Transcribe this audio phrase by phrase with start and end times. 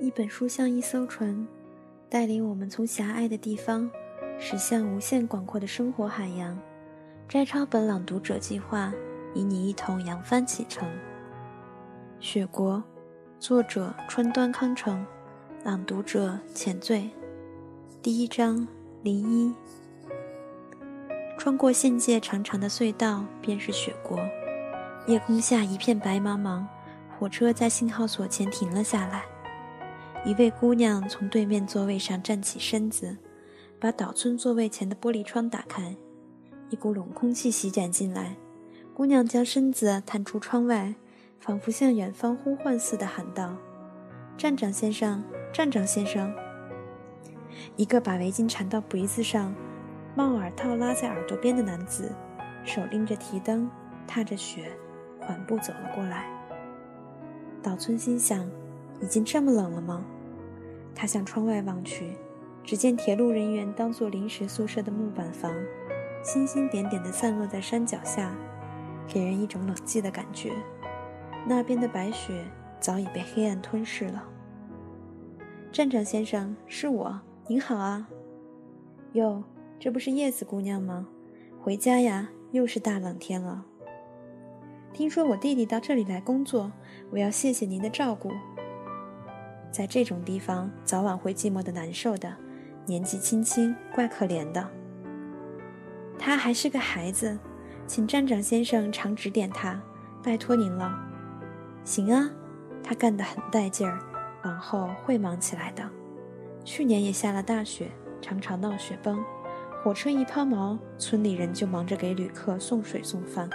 [0.00, 1.46] 一本书像一艘船，
[2.08, 3.88] 带领我们从狭隘的地方
[4.38, 6.58] 驶向无限广阔的生活海洋。
[7.28, 8.90] 摘抄本朗读者计划，
[9.34, 10.88] 与你一同扬帆启程。
[12.18, 12.82] 雪国，
[13.38, 15.04] 作者川端康成，
[15.64, 17.10] 朗读者浅醉。
[18.00, 18.66] 第一章
[19.02, 19.54] 零一。
[21.36, 24.18] 穿过县界长长的隧道，便是雪国。
[25.06, 26.64] 夜空下一片白茫茫，
[27.18, 29.24] 火车在信号所前停了下来。
[30.22, 33.16] 一位姑娘从对面座位上站起身子，
[33.80, 35.96] 把岛村座位前的玻璃窗打开，
[36.68, 38.36] 一股冷空气席卷进来。
[38.92, 40.94] 姑娘将身子探出窗外，
[41.38, 43.56] 仿佛向远方呼唤似的喊道
[44.36, 46.30] ：“站长先生，站长先生！”
[47.76, 49.54] 一个把围巾缠到鼻子上、
[50.14, 52.12] 帽耳套拉在耳朵边的男子，
[52.62, 53.70] 手拎着提灯，
[54.06, 54.70] 踏着雪，
[55.18, 56.26] 缓步走了过来。
[57.62, 58.46] 岛村心想。
[59.00, 60.04] 已经这么冷了吗？
[60.94, 62.16] 他向窗外望去，
[62.62, 65.54] 只见铁路人员当做临时宿舍的木板房，
[66.22, 68.34] 星星点点地散落在山脚下，
[69.06, 70.52] 给人一种冷寂的感觉。
[71.46, 72.44] 那边的白雪
[72.78, 74.24] 早已被黑暗吞噬了。
[75.72, 78.08] 站长先生，是我，您好啊。
[79.12, 79.42] 哟，
[79.78, 81.08] 这不是叶子姑娘吗？
[81.62, 83.64] 回家呀，又是大冷天了。
[84.92, 86.70] 听说我弟弟到这里来工作，
[87.10, 88.30] 我要谢谢您的照顾。
[89.70, 92.34] 在这种地方，早晚会寂寞的难受的，
[92.86, 94.68] 年纪轻轻，怪可怜的。
[96.18, 97.38] 他还是个孩子，
[97.86, 99.80] 请站长先生常指点他，
[100.22, 100.92] 拜托您了。
[101.84, 102.30] 行啊，
[102.82, 104.00] 他干得很带劲儿，
[104.44, 105.88] 往后会忙起来的。
[106.64, 109.24] 去年也下了大雪，常常闹雪崩，
[109.82, 113.48] 火车一抛锚，村里人就忙着给旅客送水送饭。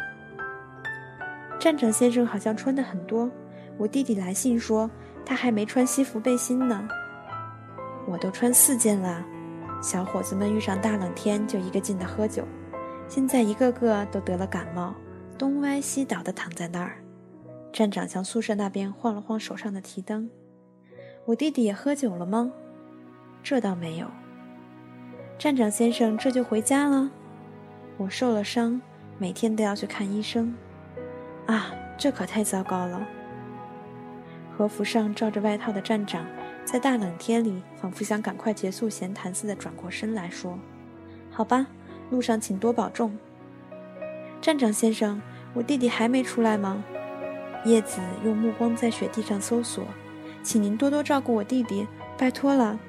[1.59, 3.29] 站长先生好像穿的很多，
[3.77, 4.89] 我弟弟来信说。
[5.25, 6.87] 他还没穿西服背心呢，
[8.07, 9.25] 我都穿四件了。
[9.81, 12.43] 小伙子们遇上大冷天就一个劲的喝酒，
[13.07, 14.93] 现在一个个都得了感冒，
[15.37, 16.97] 东歪西倒的躺在那儿。
[17.73, 20.29] 站长向宿舍那边晃了晃手上的提灯。
[21.25, 22.51] 我弟弟也喝酒了吗？
[23.43, 24.07] 这倒没有。
[25.37, 27.11] 站长先生这就回家了？
[27.97, 28.81] 我受了伤，
[29.17, 30.55] 每天都要去看医生。
[31.47, 33.05] 啊，这可太糟糕了。
[34.55, 36.25] 和服上罩着外套的站长，
[36.63, 40.57] 在大冷天里，仿佛想赶快结束闲谈似的，转过身来说
[41.29, 41.67] ：“好吧，
[42.09, 43.17] 路上请多保重。”
[44.39, 45.21] 站长先生，
[45.53, 46.81] 我弟弟还没出来吗？
[47.65, 49.83] 叶子用目光在雪地上搜索，
[50.41, 51.85] 请您多多照顾我弟弟，
[52.17, 52.79] 拜托了。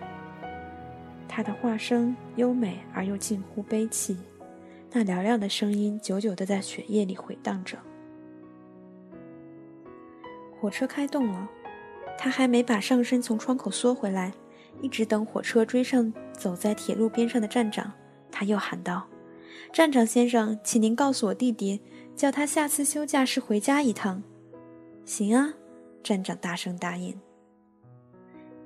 [1.27, 4.17] 他的话声优美而又近乎悲戚，
[4.93, 7.77] 那嘹亮的声音久久地在雪夜里回荡着。
[10.61, 11.51] 火车开动了。
[12.19, 14.33] 他还没把上身从窗口缩回来，
[14.81, 17.93] 一直等火车追上走在铁路边上的站长，
[18.31, 19.07] 他又喊道
[19.73, 21.81] ：“站长先生，请您告诉我弟弟，
[22.15, 24.23] 叫他下次休假时回家一趟。
[25.05, 25.55] ”“行啊。”
[26.03, 27.19] 站长大声答应。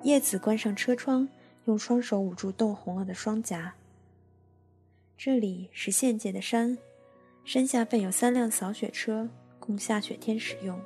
[0.03, 1.29] 叶子关上车窗，
[1.65, 3.75] 用双手捂住冻红了的双颊。
[5.17, 6.77] 这里是县界的山，
[7.45, 9.29] 山下备有三辆扫雪车，
[9.59, 10.79] 供下雪天使用。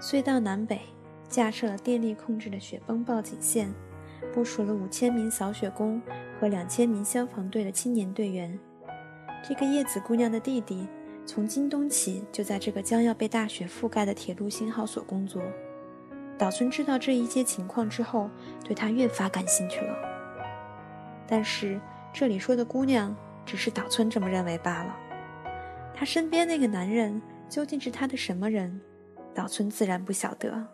[0.00, 0.80] 隧道南北。
[1.28, 3.72] 架设了电力控制的雪崩报警线，
[4.32, 6.00] 部署了五千名扫雪工
[6.40, 8.58] 和两千名消防队的青年队员。
[9.46, 10.88] 这个叶子姑娘的弟弟
[11.24, 15.42] 从今冬起就在这个将要被大雪覆盖的铁路信号所工作。
[16.36, 18.30] 岛村知道这一些情况之后，
[18.64, 19.94] 对他越发感兴趣了。
[21.26, 21.80] 但是
[22.12, 24.96] 这里说的姑娘只是岛村这么认为罢了。
[25.94, 28.80] 他身边那个男人究竟是他的什么人，
[29.34, 30.66] 岛村自然不晓得。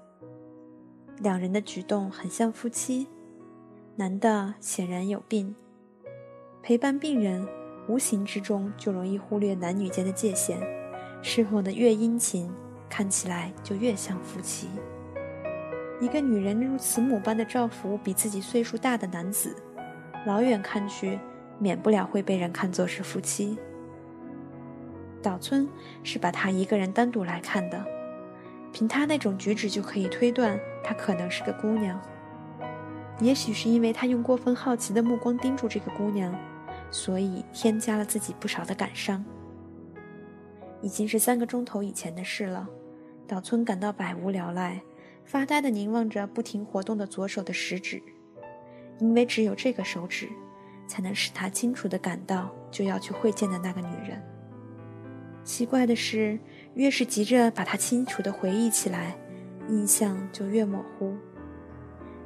[1.21, 3.07] 两人的举动很像夫妻，
[3.97, 5.55] 男的显然有病。
[6.61, 7.47] 陪伴病人，
[7.89, 10.59] 无形之中就容易忽略男女间的界限，
[11.23, 12.51] 侍奉的越殷勤，
[12.89, 14.69] 看起来就越像夫妻。
[16.01, 19.55] 一个女人如慈母般的照拂比自己岁数大的男子，
[20.27, 21.19] 老远看去，
[21.61, 23.57] 免不了会被人看作是夫妻。
[25.23, 25.69] 岛村
[26.03, 27.83] 是把他一个人单独来看的。
[28.73, 32.01] 凭他那种举止就可以推断，她可能是个姑娘。
[33.21, 36.35] 也许是因为他用过分好奇的目光盯住这个姑娘，
[36.91, 39.25] 所以添加了自己不少的感伤。
[40.83, 42.69] 已经是三个钟头以前的事了，
[43.27, 44.83] 岛村感到百无聊赖，
[45.25, 48.03] 发呆地凝望着不停活动的左手的食指，
[48.99, 50.29] 因为只有这个手指，
[50.87, 54.21] 才能使他清楚地感到就要去会见的那个女人。
[55.45, 56.39] 奇怪的是。
[56.75, 59.17] 越是急着把她清楚地回忆起来，
[59.69, 61.17] 印象就越模糊。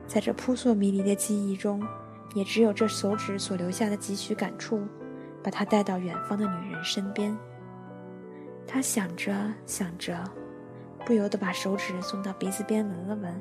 [0.07, 1.83] 在这扑朔迷离的记忆中，
[2.35, 4.87] 也只有这手指所留下的几许感触，
[5.43, 7.37] 把他带到远方的女人身边。
[8.67, 9.35] 他想着
[9.67, 10.23] 想着，
[11.05, 13.41] 不由得把手指送到鼻子边闻了闻。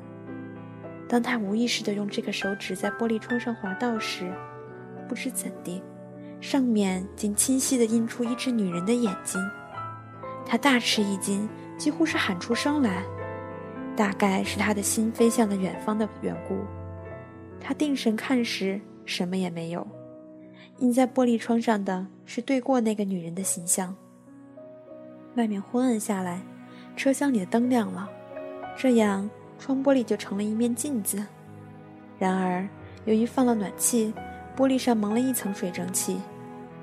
[1.08, 4.30] 当他无意识地用这个手指在玻璃窗上滑道时，
[5.08, 5.82] 不知怎的，
[6.40, 9.40] 上面竟清晰地印出一只女人的眼睛。
[10.44, 11.48] 他大吃一惊，
[11.78, 13.02] 几乎是喊出声来。
[13.98, 16.60] 大概是他的心飞向了远方的缘故。
[17.60, 19.84] 他定神看时，什么也没有。
[20.78, 23.92] 映在玻璃窗上的是对过那个女人的形象。
[25.34, 26.40] 外面昏暗下来，
[26.94, 28.08] 车厢里的灯亮了，
[28.76, 29.28] 这样
[29.58, 31.20] 窗玻璃就成了一面镜子。
[32.20, 32.68] 然而，
[33.04, 34.14] 由于放了暖气，
[34.56, 36.20] 玻璃上蒙了一层水蒸气。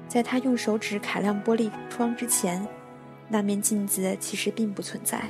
[0.10, 2.68] 在他用手指揩亮玻璃窗之前，
[3.30, 5.24] 那面镜子其实并不存在。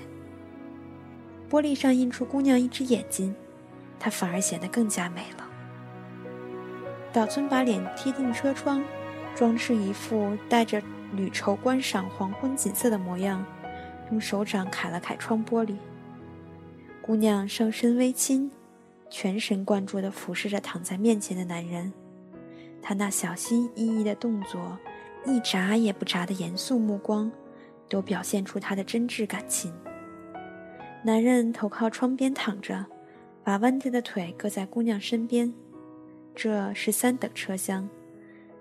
[1.49, 3.35] 玻璃上映出姑娘一只眼睛，
[3.99, 5.47] 她反而显得更加美了。
[7.13, 8.83] 岛村把脸贴近车窗，
[9.35, 10.81] 装饰一副带着
[11.13, 13.45] 旅愁观赏黄昏景色的模样，
[14.11, 15.75] 用手掌揩了揩窗玻璃。
[17.01, 18.49] 姑娘上身微倾，
[19.09, 21.93] 全神贯注地俯视着躺在面前的男人，
[22.81, 24.77] 她那小心翼翼的动作，
[25.25, 27.31] 一眨也不眨的严肃目光，
[27.87, 29.71] 都表现出她的真挚感情。
[31.05, 32.83] 男人头靠窗边躺着，
[33.43, 35.53] 把弯着的腿搁在姑娘身边。
[36.33, 37.87] 这是三等车厢，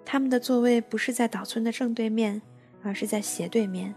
[0.05, 2.43] 他们的座位不是在岛村的正对面，
[2.83, 3.95] 而是在斜对面，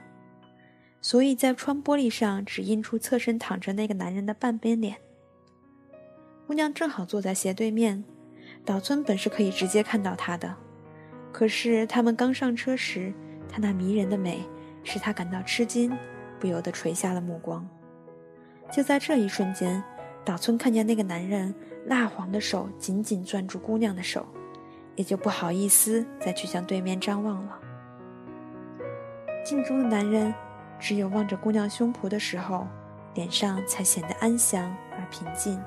[1.02, 4.96] 所以在窗玻璃上只印出侧身躺着那个男人的半边脸。
[6.48, 8.02] 姑娘正好坐在斜对面，
[8.64, 10.56] 岛村本是可以直接看到她的，
[11.34, 13.12] 可是他们刚上车时，
[13.50, 14.40] 她那迷人的美
[14.86, 15.92] 使他感到吃惊，
[16.40, 17.68] 不由得垂下了目光。
[18.72, 19.84] 就在这一瞬间，
[20.26, 21.54] 岛村看见那个男人
[21.86, 24.26] 蜡黄的手紧紧攥住姑娘的手，
[24.96, 27.60] 也就不好意思再去向对面张望了。
[29.44, 30.34] 镜中的男人，
[30.80, 32.68] 只有望着姑娘胸脯的时候，
[33.16, 35.60] 脸上才显得安详而平静。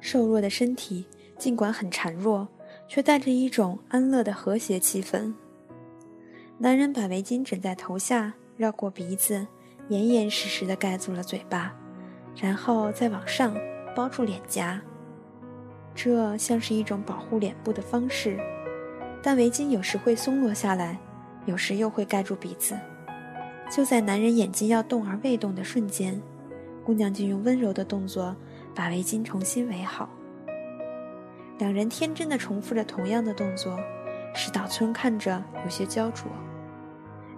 [0.00, 1.06] 瘦弱的身体
[1.38, 2.46] 尽管很孱弱，
[2.88, 5.32] 却带着一种安乐的和谐气氛。
[6.58, 9.46] 男人把围巾枕在头下，绕过鼻子。
[9.88, 11.72] 严严实实地盖住了嘴巴，
[12.34, 13.56] 然后再往上
[13.94, 14.80] 包住脸颊，
[15.94, 18.36] 这像是一种保护脸部的方式。
[19.22, 20.98] 但围巾有时会松落下来，
[21.44, 22.76] 有时又会盖住鼻子。
[23.70, 26.20] 就在男人眼睛要动而未动的瞬间，
[26.84, 28.34] 姑娘就用温柔的动作
[28.74, 30.08] 把围巾重新围好。
[31.58, 33.78] 两人天真的重复着同样的动作，
[34.34, 36.26] 使岛村看着有些焦灼。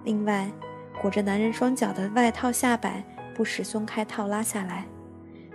[0.04, 0.50] 另外。
[1.00, 3.04] 裹着男人双脚的外套下摆
[3.34, 4.86] 不时松开套拉下来，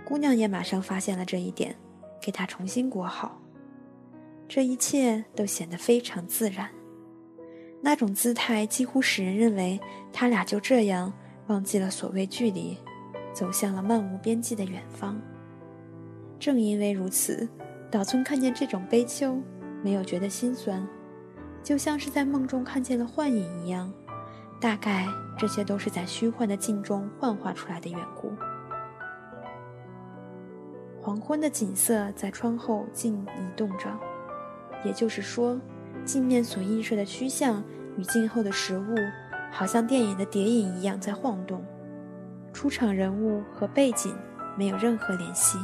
[0.05, 1.75] 姑娘也马上发现了这一点，
[2.21, 3.41] 给他重新裹好。
[4.47, 6.69] 这一切都显得非常自然，
[7.81, 9.79] 那种姿态几乎使人认为
[10.11, 11.11] 他俩就这样
[11.47, 12.77] 忘记了所谓距离，
[13.33, 15.19] 走向了漫无边际的远方。
[16.39, 17.47] 正因为如此，
[17.89, 19.37] 岛村看见这种悲秋，
[19.81, 20.85] 没有觉得心酸，
[21.63, 23.91] 就像是在梦中看见了幻影一样。
[24.61, 25.05] 大概
[25.37, 28.31] 这些都是在虚幻的镜中幻化出来的缘故。
[31.01, 33.89] 黄昏的景色在窗后静移动着，
[34.85, 35.59] 也就是说，
[36.05, 37.61] 镜面所映射的虚像
[37.97, 38.95] 与镜后的实物，
[39.51, 41.61] 好像电影的叠影一样在晃动。
[42.53, 44.15] 出场人物和背景
[44.57, 45.57] 没有任何联系，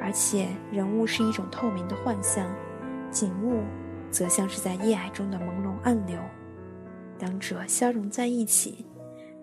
[0.00, 2.44] 而且人物是一种透明的幻象，
[3.10, 3.62] 景物
[4.10, 6.18] 则像是在夜霭中的朦胧暗流。
[7.22, 8.84] 两者消融在一起，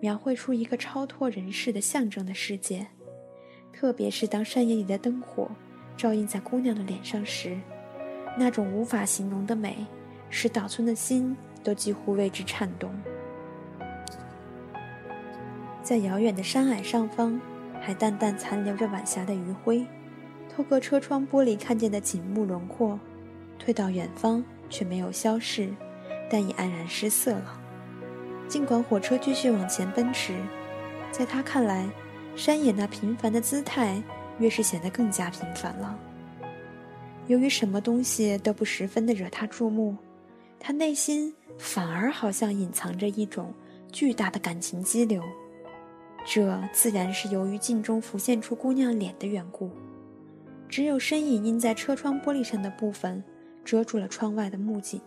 [0.00, 2.86] 描绘出一个超脱人世的象征的世界。
[3.72, 5.50] 特别是当山野里的灯火
[5.96, 7.58] 照映在姑娘的脸上时，
[8.36, 9.86] 那种无法形容的美，
[10.28, 11.34] 使岛村的心
[11.64, 12.92] 都几乎为之颤动。
[15.82, 17.40] 在遥远的山海上方，
[17.80, 19.86] 还淡淡残留着晚霞的余晖。
[20.54, 23.00] 透过车窗玻璃看见的景物轮廓，
[23.58, 25.72] 退到远方却没有消逝，
[26.28, 27.59] 但已黯然失色了。
[28.50, 30.34] 尽管火车继续往前奔驰，
[31.12, 31.88] 在他看来，
[32.34, 34.02] 山野那平凡的姿态
[34.40, 35.96] 越是显得更加平凡了。
[37.28, 39.96] 由于什么东西都不十分的惹他注目，
[40.58, 43.54] 他内心反而好像隐藏着一种
[43.92, 45.22] 巨大的感情激流。
[46.26, 49.70] 这自然是由于镜中浮现出姑娘脸的缘故，
[50.68, 53.22] 只有身影映在车窗玻璃上的部分
[53.64, 55.00] 遮住了窗外的木景。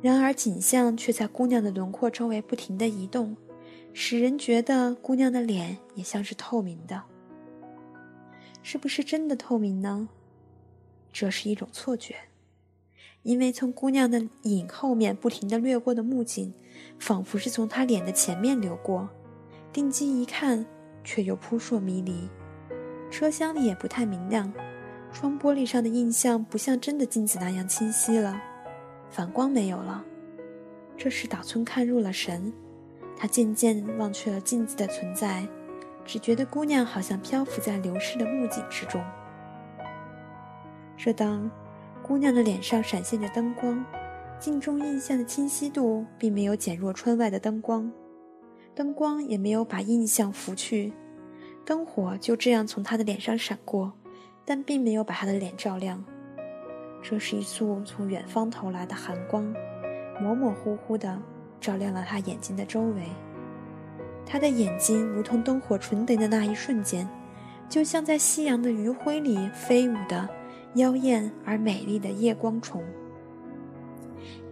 [0.00, 3.36] 然而景象却在姑娘的轮廓周围不停地移动，
[3.92, 7.02] 使人觉得姑娘的脸也像是透明的。
[8.62, 10.08] 是不是真的透明呢？
[11.12, 12.14] 这是一种错觉，
[13.22, 16.54] 因为从姑娘的影后面不停地掠过的木槿，
[16.98, 19.08] 仿佛是从她脸的前面流过。
[19.72, 20.64] 定睛一看，
[21.02, 22.28] 却又扑朔迷离。
[23.10, 24.52] 车厢里也不太明亮，
[25.12, 28.40] 窗玻璃上的印象不像真的镜子那样清晰了，
[29.10, 30.04] 反光没有了。
[30.96, 32.52] 这时岛村看入了神，
[33.16, 35.46] 他渐渐忘却了镜子的存在。
[36.04, 38.98] 只觉得姑娘好像漂浮在流逝的木槿之中。
[40.96, 41.50] 这当，
[42.02, 43.84] 姑娘的脸上闪现着灯光，
[44.40, 47.92] 镜中印象的清晰度并没有减弱窗外的灯光，
[48.74, 50.94] 灯光也没有把印象拂去，
[51.66, 53.92] 灯火就这样从她的脸上闪过，
[54.46, 56.02] 但并没有把她的脸照亮。
[57.10, 59.42] 这是一束从远方投来的寒光，
[60.20, 61.18] 模模糊糊地
[61.58, 63.04] 照亮了他眼睛的周围。
[64.26, 67.08] 他的眼睛如同灯火纯灯的那一瞬间，
[67.66, 70.28] 就像在夕阳的余晖里飞舞的
[70.74, 72.84] 妖艳而美丽的夜光虫。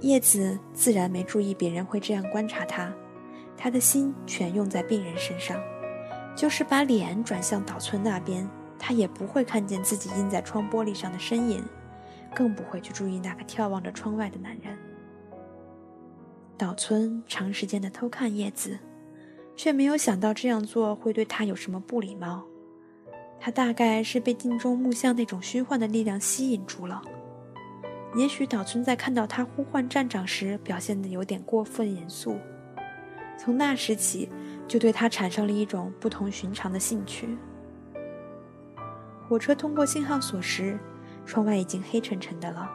[0.00, 2.90] 叶子自然没注意别人会这样观察他，
[3.54, 5.60] 他的心全用在病人身上，
[6.34, 8.48] 就是把脸转向岛村那边，
[8.78, 11.62] 他也不会看见自己印在窗玻璃上的身影，
[12.36, 14.76] 更不会去注意那个眺望着窗外的男人。
[16.58, 18.78] 岛村长时间的偷看叶子。
[19.56, 22.44] 却没有想到这样做会对他有什么不礼貌。
[23.40, 27.02] 他大概是被镜中木像那种虚幻的力量吸引住了。
[28.14, 32.36] 也许岛村在看到他呼唤站长时表现得有点过分严肃，
[33.38, 34.28] 从那时起
[34.68, 37.36] 就对他产生了一种不同寻常的兴趣。
[39.28, 40.78] 火车通过信号锁时，
[41.26, 42.70] 窗外已经黑沉沉的了。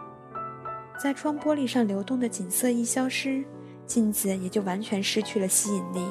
[1.01, 3.43] 在窗玻璃上流动的景色一消失，
[3.87, 6.05] 镜子也就完全失去了吸引力。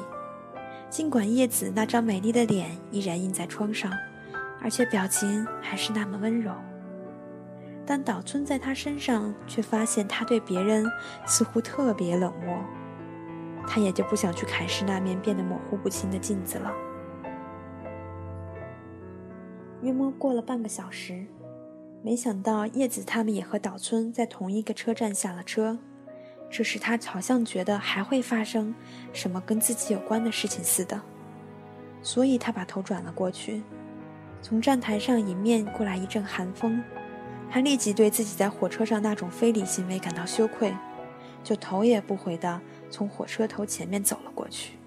[0.88, 3.92] 尽管叶子那张美丽的脸依然印在窗上，
[4.60, 6.52] 而且表情还是那么温柔，
[7.86, 10.84] 但岛村在他身上却发现他对别人
[11.26, 12.58] 似乎特别冷漠，
[13.68, 16.72] 他也就不想去凯视那面变得模糊不清的镜子了。
[19.82, 21.24] 约摸过了半个小时，
[22.02, 25.78] 没想到叶子他们也和岛村在同一个车站下了车。
[26.50, 28.74] 这时他好像觉得还会发生
[29.12, 31.00] 什么跟自己有关的事情似的，
[32.02, 33.62] 所以他把头转了过去。
[34.42, 36.82] 从站台上迎面过来一阵寒风，
[37.50, 40.74] 他立即对自己在火车上那种非礼行为感到羞愧，
[41.44, 44.79] 就头也不回地从火车头前面走了过去。